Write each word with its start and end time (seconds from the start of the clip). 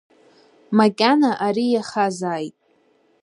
Макьана 0.77 1.31
ари 1.45 1.65
иахазааит… 1.71 2.55